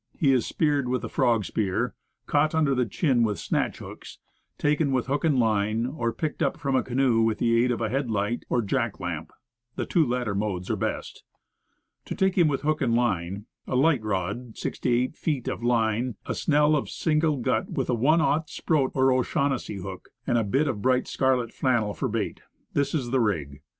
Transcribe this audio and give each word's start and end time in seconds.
He 0.17 0.31
is 0.33 0.47
speared 0.47 0.87
with 0.87 1.05
a 1.05 1.09
frog 1.09 1.45
spear; 1.45 1.93
caught 2.25 2.55
under 2.55 2.73
the 2.73 2.87
chin 2.87 3.21
with 3.21 3.37
snatch 3.37 3.77
hooks; 3.77 4.17
taken 4.57 4.91
with 4.91 5.05
hook 5.05 5.23
and 5.23 5.37
line, 5.37 5.85
or 5.85 6.11
picked 6.11 6.41
up 6.41 6.57
from 6.57 6.75
a 6.75 6.81
canoe 6.81 7.21
with 7.21 7.37
the 7.37 7.63
aid 7.63 7.69
of 7.69 7.81
a 7.81 7.89
headlight, 7.89 8.43
or 8.49 8.63
jack 8.63 8.99
lamp. 8.99 9.29
The 9.75 9.85
two 9.85 10.03
latter 10.03 10.33
modes 10.33 10.71
are 10.71 10.75
best. 10.75 11.23
To 12.05 12.15
take 12.15 12.35
him 12.35 12.47
with 12.47 12.61
hook 12.61 12.81
and 12.81 12.95
line; 12.95 13.45
a 13.67 13.75
light 13.75 14.01
rod, 14.03 14.57
six 14.57 14.79
to 14.79 14.89
eight 14.89 15.15
feet 15.15 15.47
of 15.47 15.61
line, 15.63 16.15
a 16.25 16.33
snell 16.33 16.75
of 16.75 16.89
single 16.89 17.37
gut 17.37 17.69
with 17.69 17.87
a 17.87 17.93
i 17.93 17.95
o 17.95 18.41
Sproat 18.47 18.89
or 18.95 19.11
O'Shaughnessy 19.11 19.75
hook, 19.75 20.09
and 20.25 20.35
a 20.39 20.43
bit 20.43 20.67
of 20.67 20.81
bright 20.81 21.07
scarlet 21.07 21.53
flannel 21.53 21.93
for 21.93 22.07
bait; 22.09 22.41
this 22.73 22.95
is 22.95 23.11
the 23.11 23.19
rig. 23.19 23.61